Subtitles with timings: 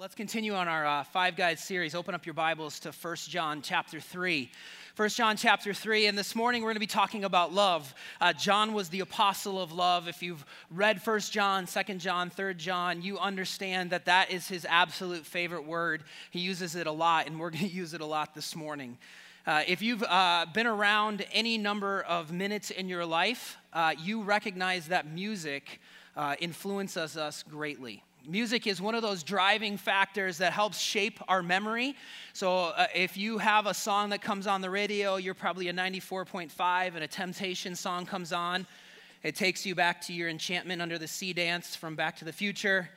[0.00, 1.94] Let's continue on our uh, five guys series.
[1.94, 4.50] Open up your Bibles to 1 John chapter 3.
[4.96, 7.94] 1 John chapter 3, and this morning we're going to be talking about love.
[8.18, 10.08] Uh, John was the apostle of love.
[10.08, 14.64] If you've read 1 John, 2 John, 3 John, you understand that that is his
[14.66, 16.04] absolute favorite word.
[16.30, 18.96] He uses it a lot, and we're going to use it a lot this morning.
[19.46, 24.22] Uh, if you've uh, been around any number of minutes in your life, uh, you
[24.22, 25.78] recognize that music
[26.16, 28.02] uh, influences us greatly.
[28.26, 31.96] Music is one of those driving factors that helps shape our memory.
[32.32, 35.72] So, uh, if you have a song that comes on the radio, you're probably a
[35.72, 38.66] 94.5, and a Temptation song comes on.
[39.22, 42.32] It takes you back to your enchantment under the sea dance from Back to the
[42.32, 42.90] Future,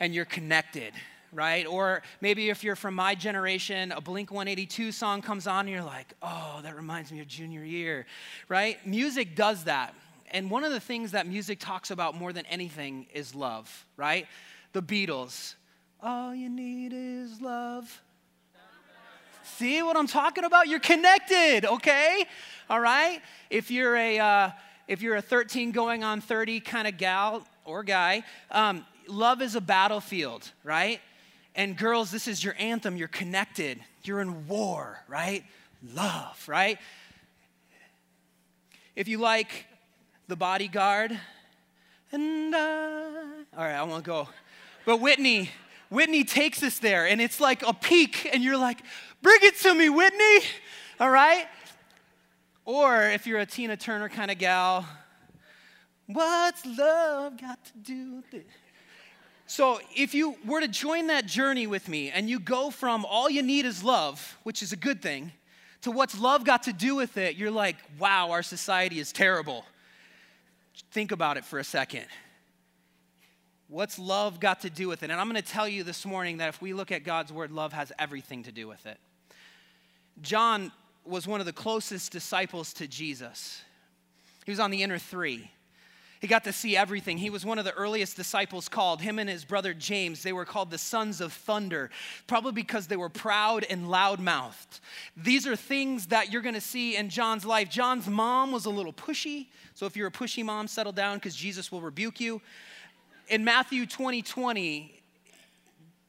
[0.00, 0.92] and you're connected,
[1.32, 1.66] right?
[1.66, 5.82] Or maybe if you're from my generation, a Blink 182 song comes on, and you're
[5.82, 8.06] like, oh, that reminds me of junior year,
[8.48, 8.84] right?
[8.86, 9.94] Music does that.
[10.30, 14.26] And one of the things that music talks about more than anything is love, right?
[14.72, 15.54] The Beatles.
[16.00, 18.02] All you need is love.
[19.42, 20.68] See what I'm talking about?
[20.68, 22.24] You're connected, okay?
[22.70, 23.20] All right?
[23.50, 24.50] If you're a, uh,
[24.86, 29.56] if you're a 13 going on 30 kind of gal or guy, um, love is
[29.56, 31.00] a battlefield, right?
[31.54, 32.96] And girls, this is your anthem.
[32.96, 33.80] You're connected.
[34.04, 35.44] You're in war, right?
[35.94, 36.78] Love, right?
[38.94, 39.66] If you like
[40.28, 41.18] the bodyguard,
[42.12, 43.10] and uh,
[43.56, 44.28] all right, I won't go.
[44.88, 45.50] But Whitney,
[45.90, 48.78] Whitney takes us there, and it's like a peak, and you're like,
[49.20, 50.48] bring it to me, Whitney.
[50.98, 51.44] All right?
[52.64, 54.86] Or if you're a Tina Turner kind of gal,
[56.06, 58.46] what's love got to do with it?
[59.46, 63.28] So, if you were to join that journey with me and you go from all
[63.28, 65.32] you need is love, which is a good thing,
[65.82, 69.66] to what's love got to do with it, you're like, wow, our society is terrible.
[70.92, 72.06] Think about it for a second.
[73.68, 75.10] What's love got to do with it?
[75.10, 77.50] And I'm going to tell you this morning that if we look at God's word,
[77.50, 78.98] love has everything to do with it.
[80.22, 80.72] John
[81.04, 83.62] was one of the closest disciples to Jesus,
[84.44, 85.50] he was on the inner three.
[86.20, 87.16] He got to see everything.
[87.16, 89.00] He was one of the earliest disciples called.
[89.00, 91.90] Him and his brother James, they were called the sons of thunder,
[92.26, 94.80] probably because they were proud and loudmouthed.
[95.16, 97.70] These are things that you're going to see in John's life.
[97.70, 99.46] John's mom was a little pushy.
[99.74, 102.40] So if you're a pushy mom, settle down because Jesus will rebuke you
[103.28, 104.94] in Matthew 20 20,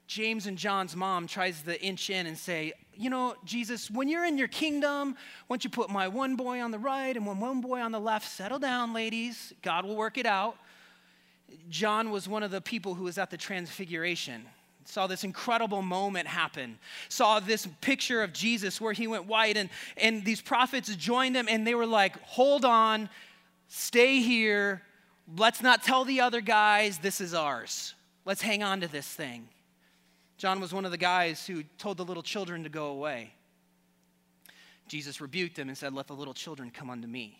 [0.07, 4.25] James and John's mom tries to inch in and say, You know, Jesus, when you're
[4.25, 5.15] in your kingdom,
[5.47, 7.99] don't you put my one boy on the right and one, one boy on the
[7.99, 8.27] left?
[8.27, 9.53] Settle down, ladies.
[9.61, 10.57] God will work it out.
[11.69, 14.45] John was one of the people who was at the transfiguration
[14.85, 19.69] saw this incredible moment happen saw this picture of jesus where he went white and,
[19.97, 23.07] and these prophets joined him and they were like hold on
[23.67, 24.81] stay here
[25.37, 27.93] let's not tell the other guys this is ours.
[28.25, 29.47] Let's hang on to this thing.
[30.37, 33.33] John was one of the guys who told the little children to go away.
[34.87, 37.37] Jesus rebuked them and said, Let the little children come unto me.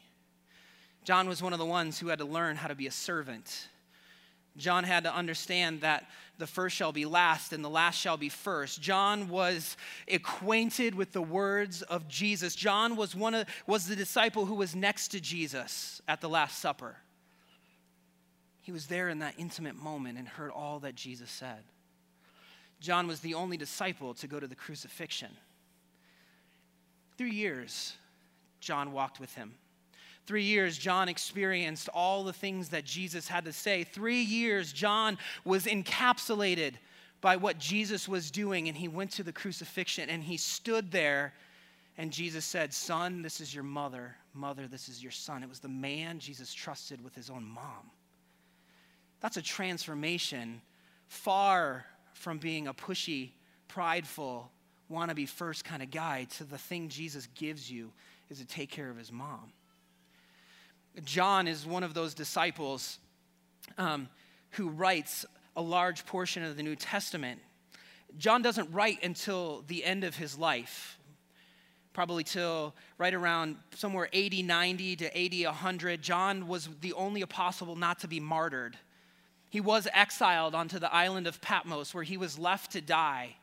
[1.05, 3.69] John was one of the ones who had to learn how to be a servant.
[4.57, 8.29] John had to understand that the first shall be last and the last shall be
[8.29, 8.81] first.
[8.81, 9.78] John was
[10.11, 12.55] acquainted with the words of Jesus.
[12.55, 16.59] John was one of was the disciple who was next to Jesus at the last
[16.59, 16.97] supper.
[18.69, 21.63] He was there in that intimate moment and heard all that Jesus said.
[22.80, 25.31] John was the only disciple to go to the crucifixion.
[27.18, 27.96] Three years,
[28.59, 29.56] John walked with him.
[30.28, 33.84] Three years, John experienced all the things that Jesus had to say.
[33.84, 36.75] Three years, John was encapsulated
[37.22, 41.34] by what Jesus was doing, and he went to the crucifixion and he stood there.
[41.97, 44.16] And Jesus said, Son, this is your mother.
[44.35, 45.41] Mother, this is your son.
[45.41, 47.90] It was the man Jesus trusted with his own mom.
[49.22, 50.62] That's a transformation
[51.07, 53.31] far from being a pushy,
[53.68, 54.52] prideful,
[54.90, 57.91] want to be first kind of guy to the thing Jesus gives you
[58.29, 59.53] is to take care of his mom.
[61.06, 63.00] John is one of those disciples
[63.78, 64.09] um,
[64.52, 65.25] who writes
[65.56, 67.40] a large portion of the New Testament.
[68.17, 70.97] John doesn't write until the end of his life,
[71.93, 76.02] probably till right around somewhere 80, 90 to 80, 100.
[76.02, 78.78] John was the only apostle not to be martyred.
[79.49, 83.35] He was exiled onto the island of Patmos where he was left to die.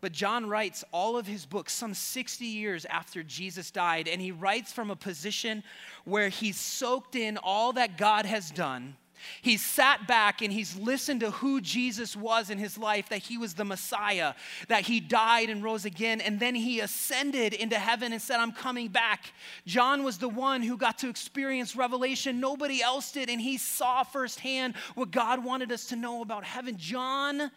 [0.00, 4.30] But John writes all of his books some 60 years after Jesus died, and he
[4.30, 5.64] writes from a position
[6.04, 8.96] where he's soaked in all that God has done
[9.42, 13.38] He's sat back and he's listened to who Jesus was in his life, that he
[13.38, 14.34] was the Messiah,
[14.68, 18.52] that he died and rose again, and then he ascended into heaven and said, I'm
[18.52, 19.32] coming back.
[19.66, 22.40] John was the one who got to experience revelation.
[22.40, 26.76] Nobody else did, and he saw firsthand what God wanted us to know about heaven.
[26.76, 27.50] John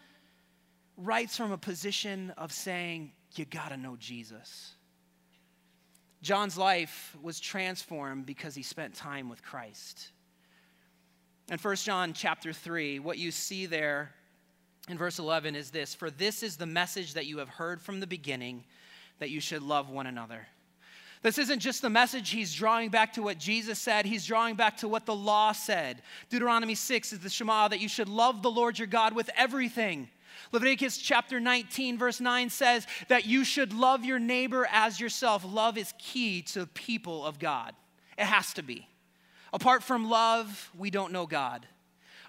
[0.96, 4.74] writes from a position of saying, You gotta know Jesus.
[6.22, 10.12] John's life was transformed because he spent time with Christ.
[11.50, 14.12] In 1 John chapter 3, what you see there
[14.88, 17.98] in verse 11 is this For this is the message that you have heard from
[17.98, 18.62] the beginning,
[19.18, 20.46] that you should love one another.
[21.22, 24.76] This isn't just the message he's drawing back to what Jesus said, he's drawing back
[24.78, 26.02] to what the law said.
[26.30, 30.08] Deuteronomy 6 is the Shema that you should love the Lord your God with everything.
[30.52, 35.44] Leviticus chapter 19, verse 9 says that you should love your neighbor as yourself.
[35.44, 37.74] Love is key to the people of God.
[38.16, 38.86] It has to be.
[39.52, 41.66] Apart from love, we don't know God.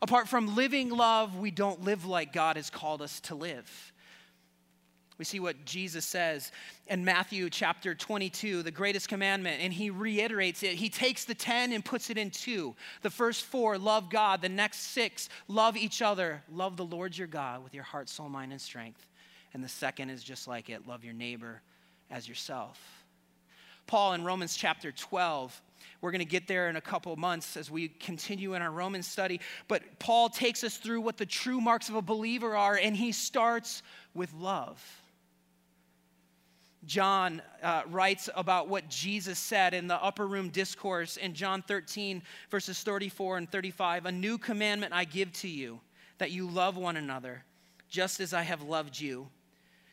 [0.01, 3.91] Apart from living love, we don't live like God has called us to live.
[5.21, 6.51] We see what Jesus says
[6.88, 10.73] in Matthew chapter 22, the greatest commandment, and he reiterates it.
[10.73, 12.75] He takes the 10 and puts it in two.
[13.03, 14.41] The first four, love God.
[14.41, 16.41] The next six, love each other.
[16.51, 19.07] Love the Lord your God with your heart, soul, mind, and strength.
[19.53, 21.62] And the second is just like it love your neighbor
[22.09, 23.06] as yourself.
[23.85, 25.62] Paul in Romans chapter 12,
[26.01, 29.04] we're going to get there in a couple months as we continue in our Roman
[29.04, 29.39] study.
[29.68, 33.12] But Paul takes us through what the true marks of a believer are, and he
[33.12, 33.83] starts
[34.13, 34.83] with love.
[36.86, 42.24] John uh, writes about what Jesus said in the upper room discourse in John 13,
[42.50, 44.07] verses 34 and 35.
[44.07, 45.80] A new commandment I give to you,
[46.18, 47.44] that you love one another,
[47.88, 49.28] just as I have loved you.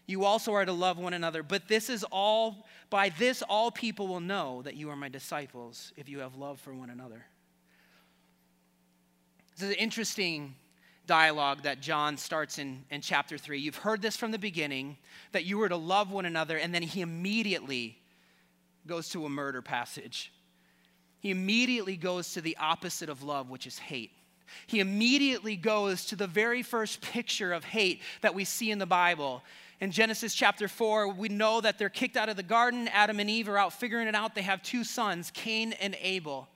[0.08, 1.42] You also are to love one another.
[1.42, 5.92] But this is all, by this, all people will know that you are my disciples
[5.96, 7.26] if you have love for one another.
[9.54, 10.54] This is an interesting
[11.06, 13.60] dialogue that John starts in, in chapter 3.
[13.60, 14.96] You've heard this from the beginning
[15.32, 17.98] that you were to love one another, and then he immediately
[18.86, 20.32] goes to a murder passage.
[21.20, 24.12] He immediately goes to the opposite of love, which is hate.
[24.66, 28.86] He immediately goes to the very first picture of hate that we see in the
[28.86, 29.42] Bible.
[29.80, 32.88] In Genesis chapter 4, we know that they're kicked out of the garden.
[32.88, 34.34] Adam and Eve are out figuring it out.
[34.34, 36.48] They have two sons, Cain and Abel.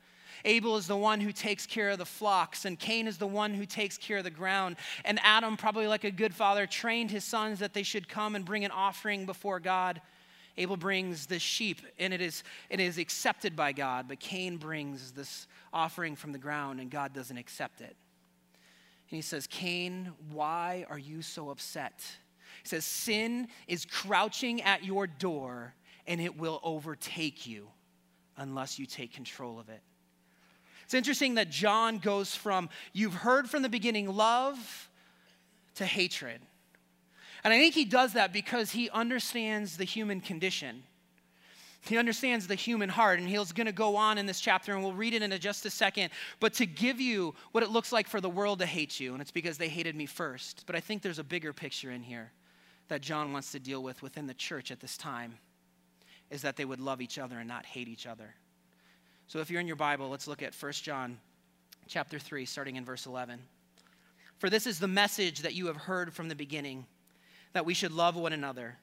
[0.44, 3.54] Abel is the one who takes care of the flocks, and Cain is the one
[3.54, 4.74] who takes care of the ground.
[5.04, 8.44] And Adam, probably like a good father, trained his sons that they should come and
[8.44, 10.00] bring an offering before God.
[10.58, 15.12] Abel brings the sheep, and it is, it is accepted by God, but Cain brings
[15.12, 17.96] this offering from the ground, and God doesn't accept it.
[19.10, 22.02] And he says, Cain, why are you so upset?
[22.62, 25.74] He says, Sin is crouching at your door,
[26.06, 27.68] and it will overtake you
[28.36, 29.82] unless you take control of it.
[30.84, 34.90] It's interesting that John goes from, you've heard from the beginning, love
[35.76, 36.40] to hatred.
[37.44, 40.82] And I think he does that because he understands the human condition.
[41.80, 44.84] He understands the human heart, and he's going to go on in this chapter, and
[44.84, 46.10] we'll read it in just a second.
[46.38, 49.20] But to give you what it looks like for the world to hate you, and
[49.20, 50.62] it's because they hated me first.
[50.66, 52.30] But I think there's a bigger picture in here
[52.92, 55.38] that John wants to deal with within the church at this time
[56.28, 58.34] is that they would love each other and not hate each other.
[59.28, 61.16] So if you're in your Bible, let's look at 1 John
[61.88, 63.40] chapter 3 starting in verse 11.
[64.36, 66.84] For this is the message that you have heard from the beginning
[67.54, 68.76] that we should love one another.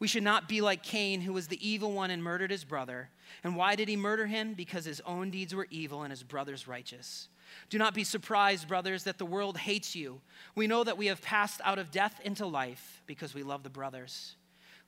[0.00, 3.08] We should not be like Cain, who was the evil one and murdered his brother.
[3.44, 4.54] And why did he murder him?
[4.54, 7.28] Because his own deeds were evil and his brother's righteous.
[7.70, 10.20] Do not be surprised, brothers, that the world hates you.
[10.54, 13.70] We know that we have passed out of death into life because we love the
[13.70, 14.36] brothers.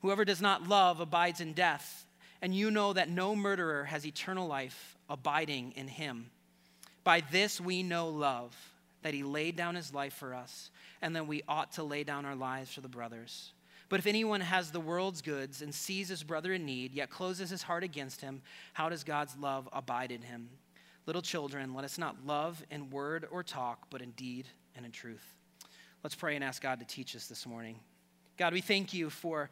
[0.01, 2.07] Whoever does not love abides in death
[2.41, 6.29] and you know that no murderer has eternal life abiding in him.
[7.03, 8.55] By this we know love,
[9.01, 10.69] that he laid down his life for us,
[11.01, 13.53] and that we ought to lay down our lives for the brothers.
[13.89, 17.49] But if anyone has the world's goods and sees his brother in need, yet closes
[17.49, 18.41] his heart against him,
[18.73, 20.49] how does God's love abide in him?
[21.07, 24.45] Little children, let us not love in word or talk, but in deed
[24.75, 25.23] and in truth.
[26.03, 27.79] Let's pray and ask God to teach us this morning.
[28.37, 29.49] God, we thank you for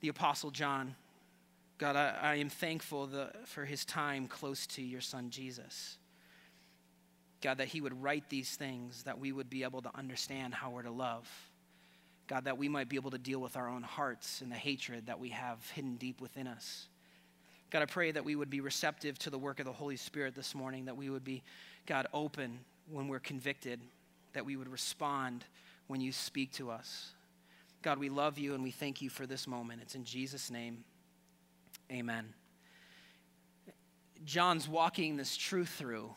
[0.00, 0.96] the Apostle John.
[1.78, 5.96] God, I, I am thankful the, for his time close to your son Jesus.
[7.40, 10.70] God, that he would write these things, that we would be able to understand how
[10.70, 11.30] we're to love.
[12.26, 15.06] God, that we might be able to deal with our own hearts and the hatred
[15.06, 16.88] that we have hidden deep within us.
[17.70, 20.34] God, I pray that we would be receptive to the work of the Holy Spirit
[20.34, 21.42] this morning, that we would be,
[21.86, 22.58] God, open
[22.90, 23.80] when we're convicted,
[24.32, 25.44] that we would respond
[25.86, 27.12] when you speak to us.
[27.82, 29.80] God, we love you and we thank you for this moment.
[29.82, 30.84] It's in Jesus' name.
[31.90, 32.34] Amen.
[34.24, 36.12] John's walking this truth through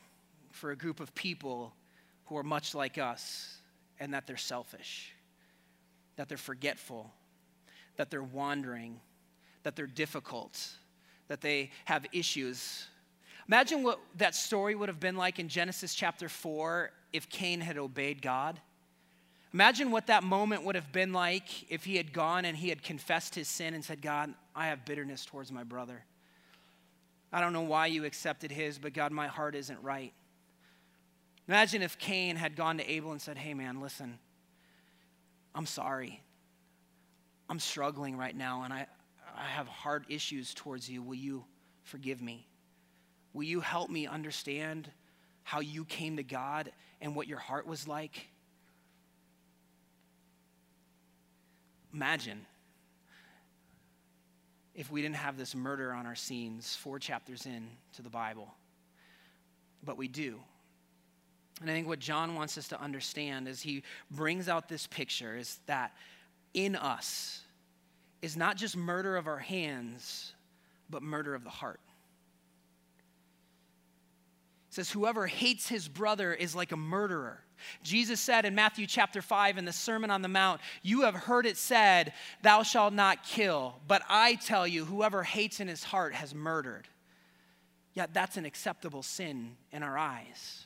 [0.52, 1.74] for a group of people
[2.26, 3.62] who are much like us
[4.00, 5.14] and that they're selfish,
[6.16, 7.12] that they're forgetful,
[7.96, 9.00] that they're wandering,
[9.62, 10.60] that they're difficult,
[11.34, 12.86] that they have issues.
[13.48, 17.80] Imagine what that story would have been like in Genesis chapter 4 if Cain had
[17.80, 18.60] obeyed God.
[19.52, 22.84] Imagine what that moment would have been like if he had gone and he had
[22.84, 26.06] confessed his sin and said, God, I have bitterness towards my brother.
[27.32, 30.14] I don't know why you accepted his, but God, my heart isn't right.
[31.48, 34.20] Imagine if Cain had gone to Abel and said, Hey, man, listen,
[35.56, 36.22] I'm sorry.
[37.50, 38.86] I'm struggling right now and I,
[39.44, 41.04] I have hard issues towards you.
[41.04, 41.44] Will you
[41.82, 42.48] forgive me?
[43.34, 44.90] Will you help me understand
[45.44, 46.72] how you came to God
[47.02, 48.28] and what your heart was like?
[51.94, 52.46] Imagine
[54.74, 58.54] if we didn't have this murder on our scenes four chapters in to the Bible.
[59.84, 60.40] But we do.
[61.60, 65.36] And I think what John wants us to understand as he brings out this picture
[65.36, 65.92] is that
[66.54, 67.43] in us
[68.24, 70.34] is not just murder of our hands,
[70.90, 71.82] but murder of the heart.
[74.70, 77.44] It says, Whoever hates his brother is like a murderer.
[77.84, 81.46] Jesus said in Matthew chapter 5 in the Sermon on the Mount, You have heard
[81.46, 83.76] it said, Thou shalt not kill.
[83.90, 86.88] But I tell you, whoever hates in his heart has murdered.
[87.94, 90.64] Yet that's an acceptable sin in our eyes.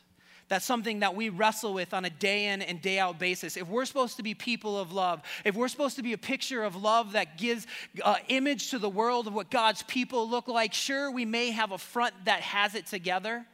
[0.50, 3.58] That's something that we wrestle with on a day in and day out basis.
[3.58, 6.63] If we're supposed to be people of love, if we're supposed to be a picture
[6.63, 7.68] of love that gives
[8.01, 11.74] uh, image to the world of what God's people look like, sure, we may have
[11.74, 13.46] a front that has it together,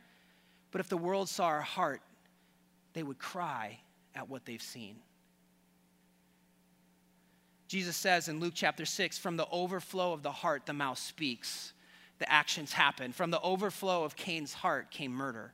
[0.71, 2.01] but if the world saw our heart,
[2.93, 3.79] they would cry
[4.13, 4.97] at what they've seen.
[7.67, 11.73] Jesus says in Luke chapter 6 from the overflow of the heart, the mouth speaks.
[12.19, 13.11] The actions happen.
[13.11, 15.53] From the overflow of Cain's heart came murder.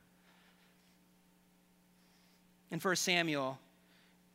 [2.71, 3.57] In 1 Samuel,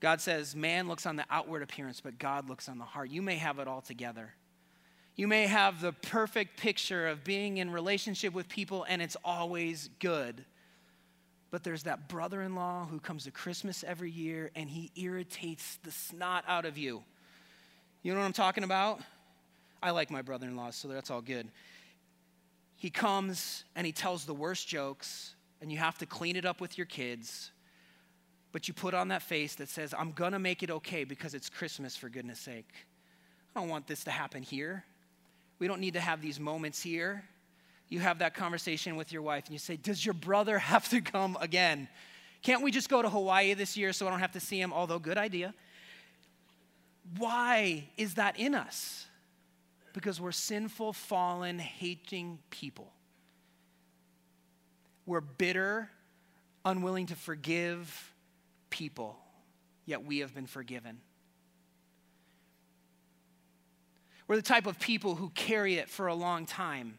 [0.01, 3.11] God says, Man looks on the outward appearance, but God looks on the heart.
[3.11, 4.35] You may have it all together.
[5.17, 9.89] You may have the perfect picture of being in relationship with people and it's always
[10.01, 10.45] good.
[11.53, 15.79] But there's that brother in law who comes to Christmas every year and he irritates
[15.85, 17.05] the snot out of you.
[18.03, 19.01] You know what I'm talking about?
[19.81, 21.47] I like my brother in law, so that's all good.
[22.77, 26.61] He comes and he tells the worst jokes, and you have to clean it up
[26.61, 27.53] with your kids
[28.55, 31.51] but you put on that face that says, I'm gonna make it okay because it's
[31.51, 32.73] Christmas for goodness sake.
[33.55, 34.85] I don't want this to happen here.
[35.59, 37.25] We don't need to have these moments here.
[37.89, 41.01] You have that conversation with your wife and you say, Does your brother have to
[41.01, 41.89] come again?
[42.43, 44.73] Can't we just go to Hawaii this year so I don't have to see him?
[44.73, 45.53] Although, good idea.
[47.19, 49.07] Why is that in us?
[49.95, 52.93] Because we're sinful, fallen, hating people.
[55.07, 55.91] We're bitter,
[56.65, 58.14] unwilling to forgive,
[58.75, 59.17] people,
[59.87, 60.99] yet we have been forgiven.
[64.27, 66.99] We're the type of people who carry it for a long time.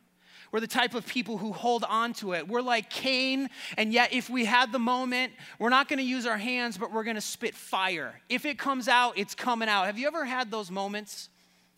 [0.54, 2.48] We're the type of people who hold on to it.
[2.48, 6.26] We're like Cain, and yet if we had the moment, we're not going to use
[6.26, 8.22] our hands, but we're going to spit fire.
[8.30, 9.88] If it comes out, it's coming out.
[9.88, 11.28] Have you ever had those moments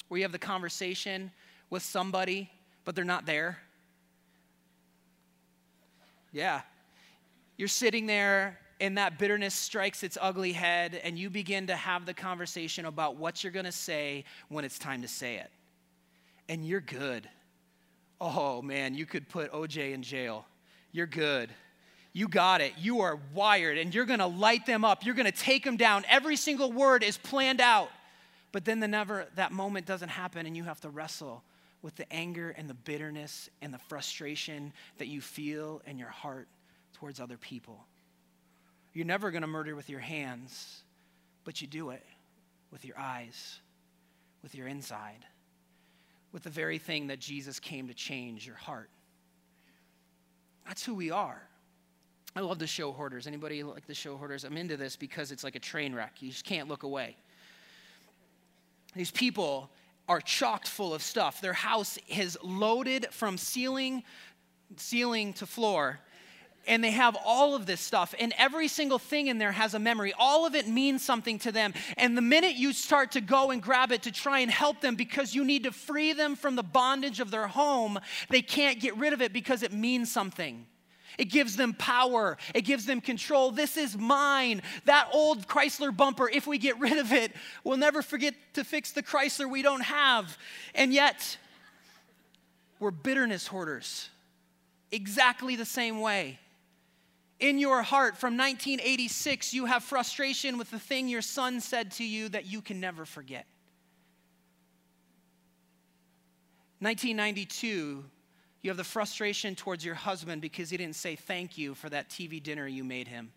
[0.10, 1.32] where you have the conversation
[1.72, 2.51] with somebody,
[2.86, 3.58] but they're not there?
[6.32, 6.62] Yeah.
[7.58, 12.05] You're sitting there and that bitterness strikes its ugly head, and you begin to have
[12.05, 15.50] the conversation about what you're gonna say when it's time to say it.
[16.50, 17.27] And you're good.
[18.22, 20.46] Oh man, you could put OJ in jail.
[20.91, 21.50] You're good.
[22.13, 22.74] You got it.
[22.77, 25.05] You are wired, and you're gonna light them up.
[25.05, 26.03] You're gonna take them down.
[26.10, 27.89] Every single word is planned out.
[28.51, 31.43] But then the never that moment doesn't happen, and you have to wrestle
[31.81, 36.48] with the anger and the bitterness and the frustration that you feel in your heart
[36.93, 37.86] towards other people.
[38.98, 40.82] You're never going to murder with your hands,
[41.44, 42.04] but you do it
[42.72, 43.60] with your eyes,
[44.42, 45.24] with your inside,
[46.32, 48.89] with the very thing that Jesus came to change your heart.
[50.66, 51.39] That's who we are.
[52.36, 53.27] I love the show hoarders.
[53.27, 54.44] Anybody like the show hoarders?
[54.44, 56.13] I'm into this because it's like a train wreck.
[56.20, 57.18] You just can't look away.
[58.96, 59.70] These people
[60.10, 61.39] are chocked full of stuff.
[61.39, 64.01] Their house is loaded from ceiling
[64.75, 66.00] ceiling to floor
[66.67, 69.79] and they have all of this stuff, and every single thing in there has a
[69.79, 70.13] memory.
[70.17, 71.74] All of it means something to them.
[71.97, 74.95] And the minute you start to go and grab it to try and help them
[74.95, 78.97] because you need to free them from the bondage of their home, they can't get
[78.97, 80.65] rid of it because it means something.
[81.17, 82.38] It gives them power.
[82.53, 83.51] It gives them control.
[83.51, 84.62] This is mine.
[84.86, 87.31] That old Chrysler bumper, if we get rid of it,
[87.63, 90.38] we'll never forget to fix the Chrysler we don't have.
[90.75, 91.38] And yet,
[92.79, 94.09] we're bitterness hoarders
[94.91, 96.39] exactly the same way.
[97.39, 102.03] In your heart from 1986, you have frustration with the thing your son said to
[102.03, 103.46] you that you can never forget.
[106.79, 108.03] 1992,
[108.62, 112.10] you have the frustration towards your husband because he didn't say thank you for that
[112.10, 113.32] TV dinner you made him.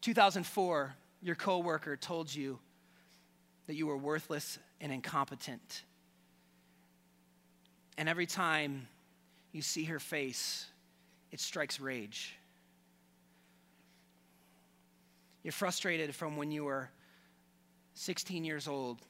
[0.00, 2.58] 2004, your coworker told you
[3.66, 5.82] that you were worthless and incompetent.
[7.96, 8.88] And every time
[9.54, 10.66] you see her face,
[11.30, 12.36] it strikes rage.
[15.44, 16.90] You're frustrated from when you were
[17.94, 19.00] 16 years old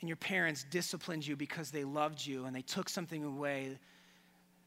[0.00, 3.78] and your parents disciplined you because they loved you and they took something away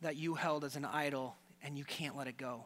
[0.01, 2.65] that you held as an idol and you can't let it go.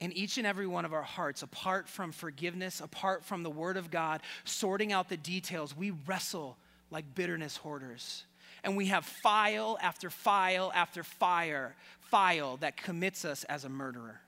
[0.00, 3.78] In each and every one of our hearts, apart from forgiveness, apart from the Word
[3.78, 6.58] of God, sorting out the details, we wrestle
[6.90, 8.24] like bitterness hoarders.
[8.64, 14.20] And we have file after file after fire, file that commits us as a murderer.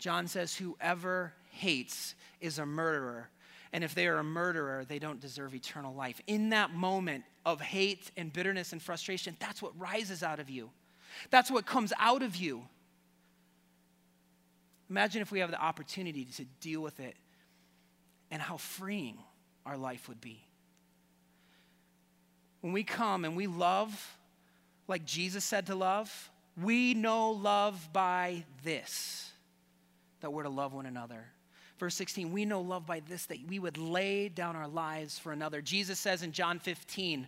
[0.00, 3.30] John says, Whoever hates is a murderer.
[3.72, 6.20] And if they are a murderer, they don't deserve eternal life.
[6.26, 10.70] In that moment of hate and bitterness and frustration, that's what rises out of you.
[11.30, 12.62] That's what comes out of you.
[14.88, 17.14] Imagine if we have the opportunity to deal with it
[18.32, 19.18] and how freeing
[19.64, 20.44] our life would be.
[22.60, 24.16] When we come and we love
[24.90, 29.30] like Jesus said to love, we know love by this
[30.20, 31.24] that we're to love one another.
[31.78, 35.32] Verse 16, we know love by this, that we would lay down our lives for
[35.32, 35.62] another.
[35.62, 37.26] Jesus says in John 15,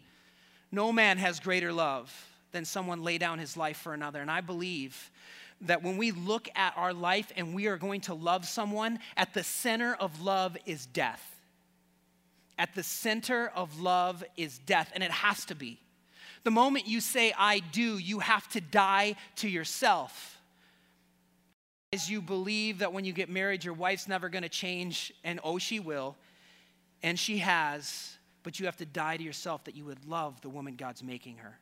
[0.72, 2.12] no man has greater love
[2.50, 4.20] than someone lay down his life for another.
[4.20, 5.10] And I believe
[5.62, 9.32] that when we look at our life and we are going to love someone, at
[9.32, 11.31] the center of love is death.
[12.62, 15.80] At the center of love is death, and it has to be.
[16.44, 20.38] The moment you say, I do, you have to die to yourself.
[21.92, 25.58] As you believe that when you get married, your wife's never gonna change, and oh,
[25.58, 26.14] she will,
[27.02, 30.48] and she has, but you have to die to yourself that you would love the
[30.48, 31.58] woman God's making her.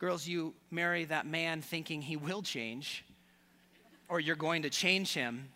[0.00, 3.04] Girls, you marry that man thinking he will change,
[4.08, 5.48] or you're going to change him,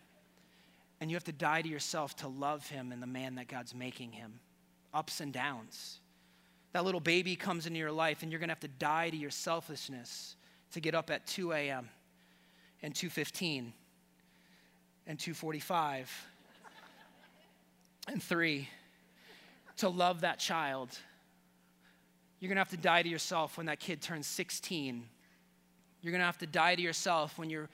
[0.99, 3.75] and you have to die to yourself to love him and the man that God's
[3.75, 4.39] making him.
[4.93, 5.99] Ups and downs.
[6.73, 9.17] That little baby comes into your life, and you're going to have to die to
[9.17, 10.35] your selfishness
[10.71, 11.89] to get up at 2 a.m
[12.81, 13.73] and 215
[15.07, 16.27] and 245
[18.07, 18.69] and 3
[19.77, 20.97] to love that child.
[22.39, 25.03] You're going to have to die to yourself when that kid turns 16.
[26.01, 27.69] You're going to have to die to yourself when you're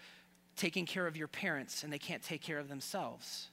[0.56, 3.48] taking care of your parents and they can't take care of themselves.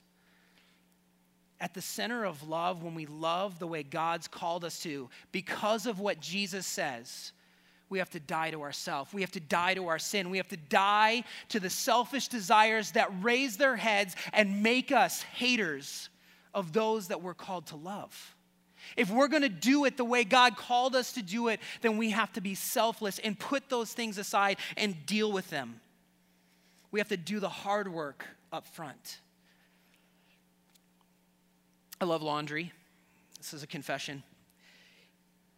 [1.60, 5.86] At the center of love, when we love the way God's called us to, because
[5.86, 7.32] of what Jesus says,
[7.90, 9.12] we have to die to ourselves.
[9.12, 10.30] We have to die to our sin.
[10.30, 15.22] We have to die to the selfish desires that raise their heads and make us
[15.22, 16.08] haters
[16.54, 18.36] of those that we're called to love.
[18.96, 21.98] If we're going to do it the way God called us to do it, then
[21.98, 25.80] we have to be selfless and put those things aside and deal with them.
[26.90, 29.20] We have to do the hard work up front.
[32.00, 32.72] I love laundry.
[33.38, 34.22] This is a confession.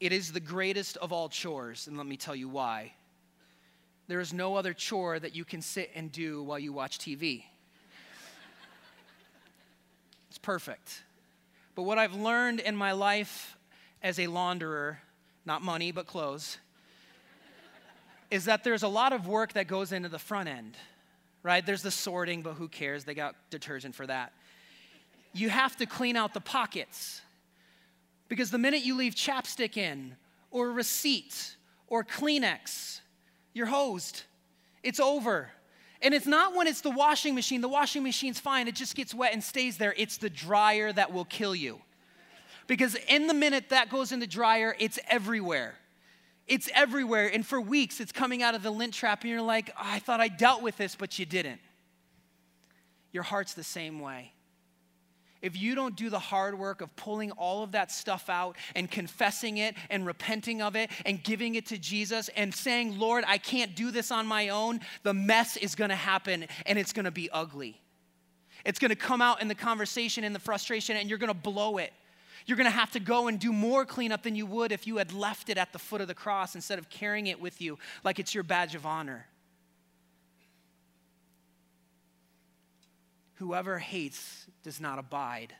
[0.01, 2.93] It is the greatest of all chores, and let me tell you why.
[4.09, 7.45] There is no other chore that you can sit and do while you watch TV.
[10.29, 11.05] it's perfect.
[11.75, 13.57] But what I've learned in my life
[14.03, 14.97] as a launderer,
[15.47, 16.59] not money, but clothes,
[18.31, 20.77] is that there's a lot of work that goes into the front end,
[21.43, 21.65] right?
[21.65, 23.05] There's the sorting, but who cares?
[23.05, 24.33] They got detergent for that.
[25.33, 27.23] You have to clean out the pockets
[28.29, 30.17] because the minute you leave chapstick in,
[30.51, 31.57] or receipt,
[31.89, 33.01] or Kleenex,
[33.53, 34.23] you're hosed.
[34.83, 35.51] It's over.
[36.01, 37.61] And it's not when it's the washing machine.
[37.61, 39.95] The washing machine's fine, it just gets wet and stays there.
[39.97, 41.81] It's the dryer that will kill you.
[42.67, 45.75] Because in the minute that goes in the dryer, it's everywhere.
[46.47, 47.31] It's everywhere.
[47.33, 49.99] And for weeks, it's coming out of the lint trap, and you're like, oh, I
[49.99, 51.61] thought I dealt with this, but you didn't.
[53.13, 54.33] Your heart's the same way
[55.43, 58.91] if you don't do the hard work of pulling all of that stuff out and
[58.91, 63.39] confessing it and repenting of it and giving it to Jesus and saying, Lord, I
[63.39, 67.29] can't do this on my own, the mess is gonna happen and it's gonna be
[67.31, 67.81] ugly.
[68.65, 71.93] It's gonna come out in the conversation and the frustration, and you're gonna blow it.
[72.47, 75.13] You're gonna have to go and do more cleanup than you would if you had
[75.13, 78.19] left it at the foot of the cross instead of carrying it with you like
[78.19, 79.27] it's your badge of honor.
[83.35, 85.53] Whoever hates does not abide.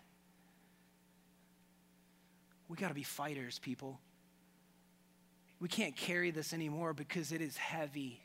[2.69, 4.01] We got to be fighters, people.
[5.61, 8.21] We can't carry this anymore because it is heavy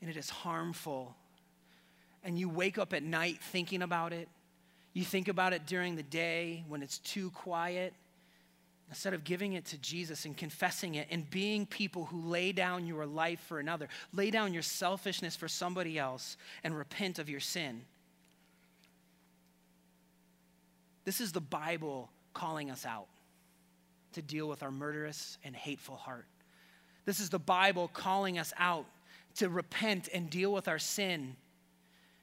[0.00, 1.16] and it is harmful.
[2.22, 4.28] And you wake up at night thinking about it.
[4.92, 7.94] You think about it during the day when it's too quiet.
[8.90, 12.86] instead of giving it to Jesus and confessing it and being people who lay down
[12.86, 17.40] your life for another, lay down your selfishness for somebody else and repent of your
[17.40, 17.82] sin.
[21.04, 23.06] This is the Bible calling us out
[24.12, 26.26] to deal with our murderous and hateful heart.
[27.04, 28.86] This is the Bible calling us out
[29.36, 31.36] to repent and deal with our sin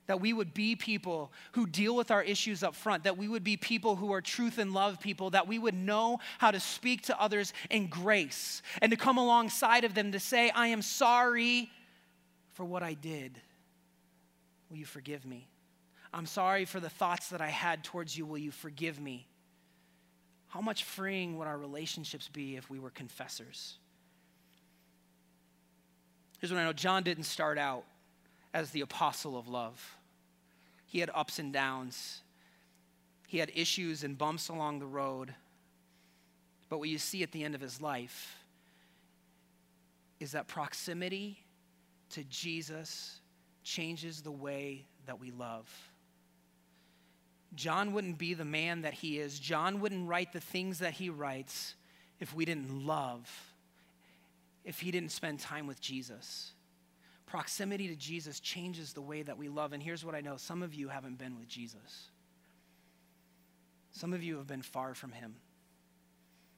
[0.08, 3.44] that we would be people who deal with our issues up front, that we would
[3.44, 7.04] be people who are truth and love people, that we would know how to speak
[7.04, 11.70] to others in grace and to come alongside of them to say, I am sorry
[12.54, 13.40] for what I did.
[14.70, 15.48] Will you forgive me?
[16.14, 18.26] I'm sorry for the thoughts that I had towards you.
[18.26, 19.28] Will you forgive me?
[20.48, 23.76] How much freeing would our relationships be if we were confessors?
[26.40, 27.84] Here's what I know John didn't start out
[28.54, 29.97] as the apostle of love.
[30.88, 32.22] He had ups and downs,
[33.28, 35.36] he had issues and bumps along the road.
[36.70, 38.38] But what you see at the end of his life
[40.20, 41.38] is that proximity
[42.12, 43.20] to Jesus
[43.64, 45.70] changes the way that we love.
[47.56, 49.40] John wouldn't be the man that he is.
[49.40, 51.76] John wouldn't write the things that he writes
[52.20, 53.30] if we didn't love,
[54.66, 56.54] if he didn't spend time with Jesus.
[57.28, 59.74] Proximity to Jesus changes the way that we love.
[59.74, 62.10] And here's what I know some of you haven't been with Jesus,
[63.92, 65.36] some of you have been far from him.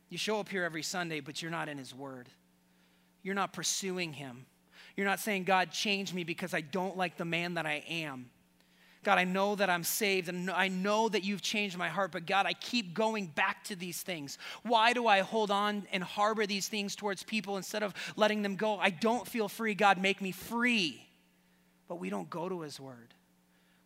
[0.09, 2.29] You show up here every Sunday, but you're not in his word,
[3.21, 4.45] you're not pursuing him.
[4.95, 8.29] You're not saying, God, change me because I don't like the man that I am.
[9.03, 12.25] God, I know that I'm saved and I know that you've changed my heart, but
[12.25, 14.37] God, I keep going back to these things.
[14.63, 18.57] Why do I hold on and harbor these things towards people instead of letting them
[18.57, 18.77] go?
[18.77, 19.73] I don't feel free.
[19.73, 21.07] God, make me free.
[21.87, 23.13] But we don't go to his word.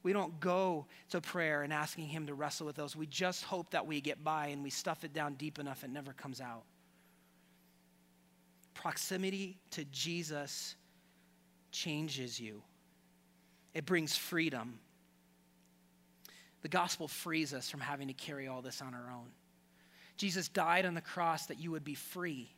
[0.02, 2.96] We don't go to prayer and asking him to wrestle with those.
[2.96, 5.92] We just hope that we get by and we stuff it down deep enough, it
[5.92, 6.64] never comes out.
[8.74, 10.76] Proximity to Jesus
[11.72, 12.64] changes you,
[13.76, 14.80] it brings freedom.
[16.64, 19.28] The gospel frees us from having to carry all this on our own.
[20.18, 22.50] Jesus died on the cross that you would be free.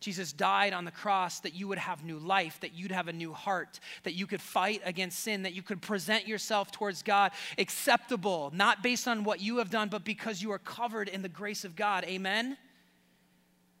[0.00, 3.12] Jesus died on the cross that you would have new life, that you'd have a
[3.12, 7.32] new heart, that you could fight against sin, that you could present yourself towards God
[7.58, 11.28] acceptable, not based on what you have done, but because you are covered in the
[11.28, 12.04] grace of God.
[12.04, 12.56] Amen?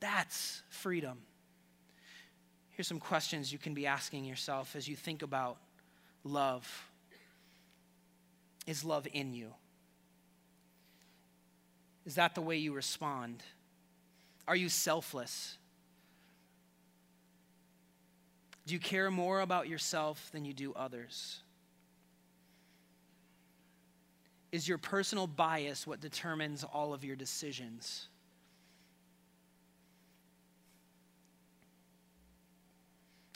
[0.00, 1.18] That's freedom.
[2.70, 5.56] Here's some questions you can be asking yourself as you think about
[6.22, 6.86] love.
[8.66, 9.52] Is love in you?
[12.06, 13.42] Is that the way you respond?
[14.48, 15.58] Are you selfless?
[18.66, 21.40] Do you care more about yourself than you do others?
[24.52, 28.08] Is your personal bias what determines all of your decisions?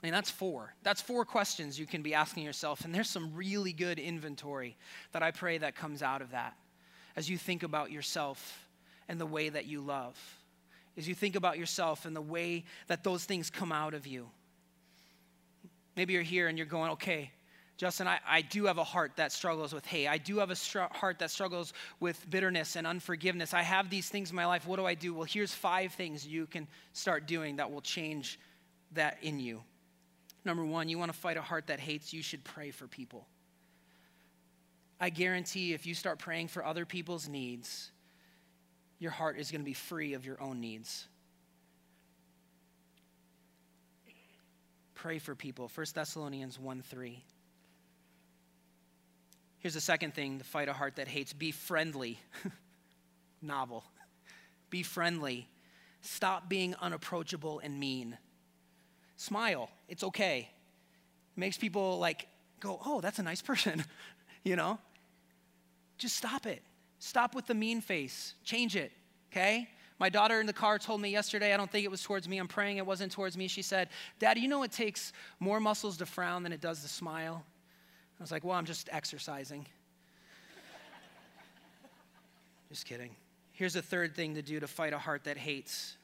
[0.02, 0.74] I mean, that's four.
[0.82, 2.84] That's four questions you can be asking yourself.
[2.84, 4.76] And there's some really good inventory
[5.12, 6.56] that I pray that comes out of that
[7.16, 8.66] as you think about yourself
[9.08, 10.18] and the way that you love,
[10.96, 14.28] as you think about yourself and the way that those things come out of you.
[15.96, 17.30] Maybe you're here and you're going, okay,
[17.76, 20.06] Justin, I, I do have a heart that struggles with hate.
[20.06, 23.52] I do have a str- heart that struggles with bitterness and unforgiveness.
[23.52, 24.66] I have these things in my life.
[24.66, 25.12] What do I do?
[25.12, 28.38] Well, here's five things you can start doing that will change
[28.92, 29.62] that in you.
[30.44, 33.26] Number one, you want to fight a heart that hates, you should pray for people.
[35.04, 37.90] I guarantee if you start praying for other people's needs,
[38.98, 41.06] your heart is going to be free of your own needs.
[44.94, 45.70] Pray for people.
[45.74, 47.22] 1 Thessalonians 1 3.
[49.58, 52.18] Here's the second thing to fight a heart that hates be friendly.
[53.42, 53.84] Novel.
[54.70, 55.46] Be friendly.
[56.00, 58.16] Stop being unapproachable and mean.
[59.18, 59.68] Smile.
[59.86, 60.48] It's okay.
[61.36, 62.26] It makes people like
[62.58, 63.84] go, oh, that's a nice person,
[64.44, 64.78] you know?
[65.98, 66.62] Just stop it.
[66.98, 68.34] Stop with the mean face.
[68.44, 68.92] Change it,
[69.30, 69.68] okay?
[69.98, 72.38] My daughter in the car told me yesterday, I don't think it was towards me,
[72.38, 73.46] I'm praying it wasn't towards me.
[73.46, 76.88] She said, Dad, you know it takes more muscles to frown than it does to
[76.88, 77.44] smile?
[78.18, 79.66] I was like, Well, I'm just exercising.
[82.70, 83.14] just kidding.
[83.52, 85.96] Here's a third thing to do to fight a heart that hates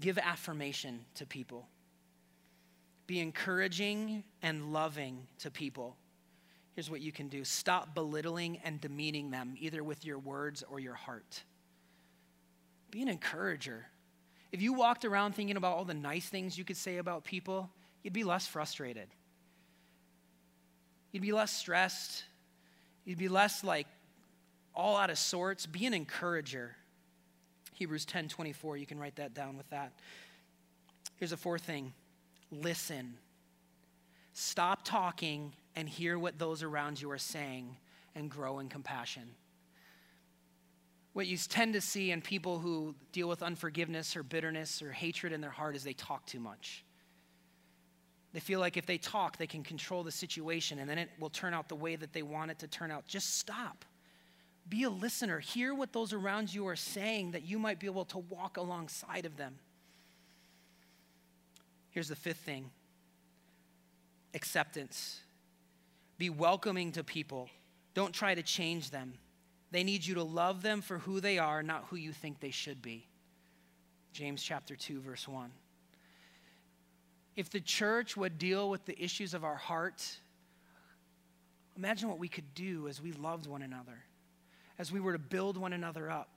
[0.00, 1.66] give affirmation to people,
[3.06, 5.96] be encouraging and loving to people
[6.78, 10.78] here's what you can do stop belittling and demeaning them, either with your words or
[10.78, 11.42] your heart.
[12.92, 13.86] Be an encourager.
[14.52, 17.68] If you walked around thinking about all the nice things you could say about people,
[18.04, 19.08] you'd be less frustrated.
[21.10, 22.22] You'd be less stressed.
[23.04, 23.88] You'd be less like
[24.72, 25.66] all out of sorts.
[25.66, 26.76] Be an encourager.
[27.74, 29.94] Hebrews 10 24, you can write that down with that.
[31.16, 31.92] Here's a fourth thing
[32.52, 33.14] listen.
[34.40, 37.76] Stop talking and hear what those around you are saying
[38.14, 39.24] and grow in compassion.
[41.12, 45.32] What you tend to see in people who deal with unforgiveness or bitterness or hatred
[45.32, 46.84] in their heart is they talk too much.
[48.32, 51.30] They feel like if they talk, they can control the situation and then it will
[51.30, 53.08] turn out the way that they want it to turn out.
[53.08, 53.84] Just stop.
[54.68, 55.40] Be a listener.
[55.40, 59.26] Hear what those around you are saying that you might be able to walk alongside
[59.26, 59.56] of them.
[61.90, 62.70] Here's the fifth thing
[64.38, 65.20] acceptance.
[66.16, 67.50] Be welcoming to people.
[67.94, 69.14] Don't try to change them.
[69.72, 72.52] They need you to love them for who they are, not who you think they
[72.52, 73.08] should be.
[74.12, 75.50] James chapter 2 verse 1.
[77.34, 80.06] If the church would deal with the issues of our heart,
[81.76, 83.98] imagine what we could do as we loved one another,
[84.78, 86.28] as we were to build one another up.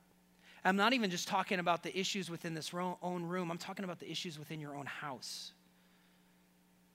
[0.63, 3.99] I'm not even just talking about the issues within this own room, I'm talking about
[3.99, 5.51] the issues within your own house.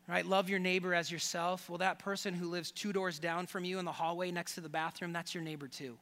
[0.09, 0.25] Right?
[0.25, 1.69] Love your neighbor as yourself.
[1.69, 4.61] Well, that person who lives two doors down from you in the hallway next to
[4.61, 5.99] the bathroom, that's your neighbor too.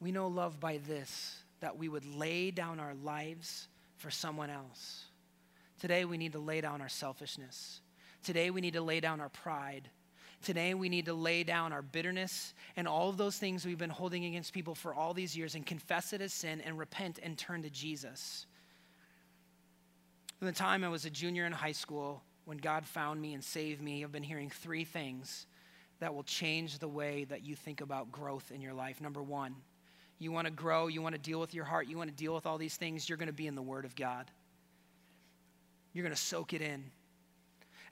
[0.00, 5.06] We know love by this that we would lay down our lives for someone else.
[5.80, 7.80] Today, we need to lay down our selfishness.
[8.22, 9.88] Today, we need to lay down our pride.
[10.42, 13.90] Today, we need to lay down our bitterness and all of those things we've been
[13.90, 17.36] holding against people for all these years and confess it as sin and repent and
[17.36, 18.46] turn to Jesus.
[20.38, 23.42] From the time I was a junior in high school, when God found me and
[23.42, 25.46] saved me, I've been hearing three things
[25.98, 29.00] that will change the way that you think about growth in your life.
[29.00, 29.56] Number one,
[30.18, 32.34] you want to grow, you want to deal with your heart, you want to deal
[32.34, 34.30] with all these things, you're going to be in the Word of God.
[35.92, 36.84] You're going to soak it in.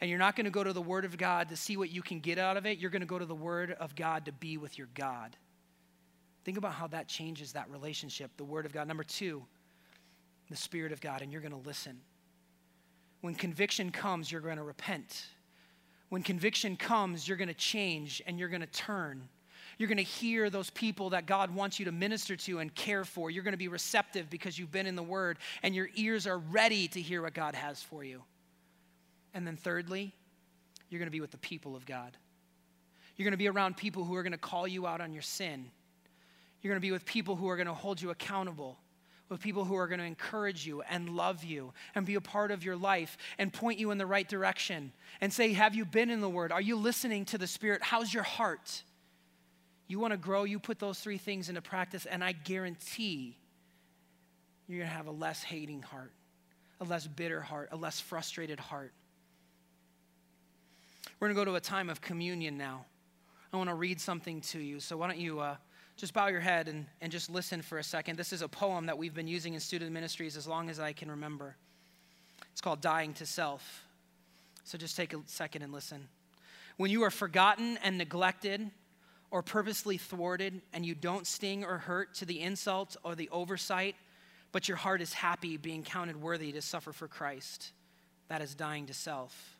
[0.00, 2.02] And you're not going to go to the Word of God to see what you
[2.02, 2.78] can get out of it.
[2.78, 5.36] You're going to go to the Word of God to be with your God.
[6.44, 8.86] Think about how that changes that relationship, the Word of God.
[8.86, 9.44] Number two,
[10.50, 12.00] the Spirit of God, and you're going to listen.
[13.24, 15.24] When conviction comes, you're going to repent.
[16.10, 19.26] When conviction comes, you're going to change and you're going to turn.
[19.78, 23.02] You're going to hear those people that God wants you to minister to and care
[23.02, 23.30] for.
[23.30, 26.36] You're going to be receptive because you've been in the Word and your ears are
[26.36, 28.22] ready to hear what God has for you.
[29.32, 30.12] And then, thirdly,
[30.90, 32.14] you're going to be with the people of God.
[33.16, 35.22] You're going to be around people who are going to call you out on your
[35.22, 35.70] sin.
[36.60, 38.76] You're going to be with people who are going to hold you accountable,
[39.28, 42.50] with people who are going to encourage you and love you and be a part
[42.50, 46.10] of your life and point you in the right direction and say, Have you been
[46.10, 46.52] in the Word?
[46.52, 47.82] Are you listening to the Spirit?
[47.82, 48.82] How's your heart?
[49.86, 53.36] You want to grow, you put those three things into practice, and I guarantee
[54.66, 56.12] you're going to have a less hating heart,
[56.80, 58.92] a less bitter heart, a less frustrated heart.
[61.20, 62.86] We're going to go to a time of communion now.
[63.52, 64.80] I want to read something to you.
[64.80, 65.56] So, why don't you uh,
[65.96, 68.16] just bow your head and, and just listen for a second?
[68.16, 70.92] This is a poem that we've been using in student ministries as long as I
[70.92, 71.56] can remember.
[72.52, 73.84] It's called Dying to Self.
[74.64, 76.08] So, just take a second and listen.
[76.76, 78.70] When you are forgotten and neglected,
[79.34, 83.96] or purposely thwarted, and you don't sting or hurt to the insult or the oversight,
[84.52, 87.72] but your heart is happy being counted worthy to suffer for Christ.
[88.28, 89.56] That is dying to self.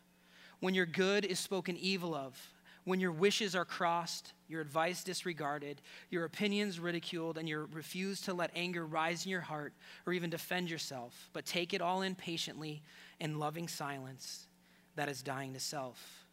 [0.61, 2.41] When your good is spoken evil of,
[2.85, 8.33] when your wishes are crossed, your advice disregarded, your opinions ridiculed, and you refuse to
[8.33, 9.73] let anger rise in your heart
[10.05, 12.81] or even defend yourself, but take it all in patiently
[13.19, 14.47] in loving silence,
[14.95, 16.25] that is dying to self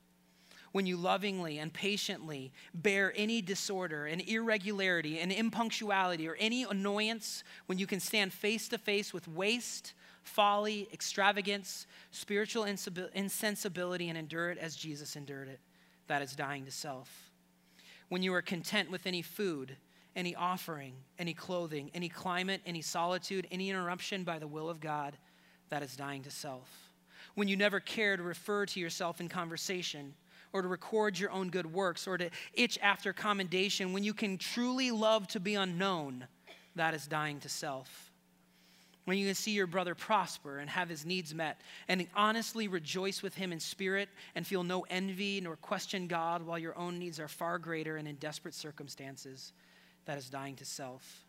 [0.72, 7.44] when you lovingly and patiently bear any disorder and irregularity and impunctuality or any annoyance,
[7.66, 14.50] when you can stand face to face with waste, folly, extravagance, spiritual insensibility, and endure
[14.50, 15.60] it as Jesus endured it.
[16.08, 17.30] That is dying to self.
[18.08, 19.76] When you are content with any food,
[20.14, 25.16] any offering, any clothing, any climate, any solitude, any interruption by the will of God,
[25.70, 26.68] that is dying to self.
[27.34, 30.14] When you never care to refer to yourself in conversation,
[30.52, 34.38] or to record your own good works or to itch after commendation, when you can
[34.38, 36.26] truly love to be unknown,
[36.76, 38.11] that is dying to self.
[39.04, 43.22] When you can see your brother prosper and have his needs met, and honestly rejoice
[43.22, 47.18] with him in spirit and feel no envy nor question God while your own needs
[47.18, 49.52] are far greater and in desperate circumstances,
[50.04, 51.24] that is dying to self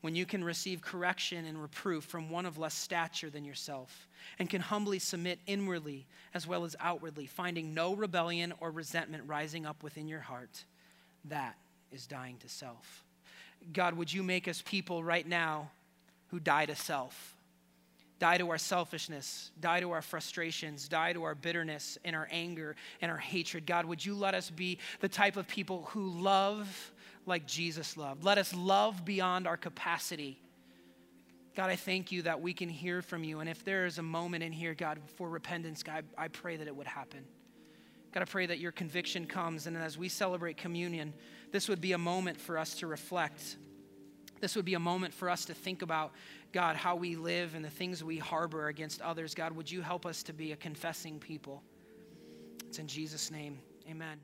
[0.00, 4.48] when you can receive correction and reproof from one of less stature than yourself, and
[4.48, 9.82] can humbly submit inwardly as well as outwardly, finding no rebellion or resentment rising up
[9.82, 10.64] within your heart,
[11.24, 11.56] that
[11.90, 13.04] is dying to self.
[13.72, 15.70] God, would you make us people right now
[16.28, 17.34] who die to self?
[18.18, 22.74] Die to our selfishness, die to our frustrations, die to our bitterness and our anger
[23.00, 23.64] and our hatred.
[23.64, 26.92] God, would you let us be the type of people who love
[27.26, 28.24] like Jesus loved?
[28.24, 30.40] Let us love beyond our capacity.
[31.54, 33.38] God, I thank you that we can hear from you.
[33.38, 36.66] And if there is a moment in here, God, for repentance, God, I pray that
[36.66, 37.24] it would happen.
[38.12, 39.66] God, I pray that your conviction comes.
[39.66, 41.14] And as we celebrate communion,
[41.52, 43.56] this would be a moment for us to reflect.
[44.40, 46.12] This would be a moment for us to think about
[46.52, 49.34] God, how we live and the things we harbor against others.
[49.34, 51.62] God, would you help us to be a confessing people?
[52.66, 53.58] It's in Jesus' name.
[53.88, 54.18] Amen.